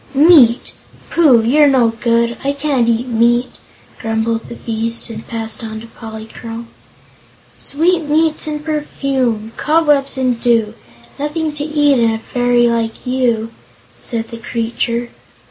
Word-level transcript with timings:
"Meat! 0.15 0.73
Pooh, 1.11 1.43
you're 1.43 1.67
no 1.67 1.89
good! 1.89 2.35
I 2.43 2.53
can't 2.53 2.89
eat 2.89 3.05
meat," 3.07 3.51
grumbled 3.99 4.47
the 4.49 4.55
beast, 4.55 5.11
and 5.11 5.27
passed 5.27 5.63
on 5.63 5.79
to 5.79 5.85
Polychrome. 5.85 6.65
"Sweetmeats 7.59 8.47
and 8.47 8.65
perfume 8.65 9.51
cobwebs 9.57 10.17
and 10.17 10.41
dew! 10.41 10.73
Nothing 11.19 11.53
to 11.53 11.63
eat 11.63 11.99
in 11.99 12.09
a 12.09 12.17
fairy 12.17 12.67
like 12.67 13.05
you," 13.05 13.51
said 13.99 14.29
the 14.31 14.37
creature. 14.39 15.09